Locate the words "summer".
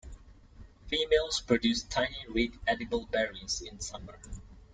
3.79-4.17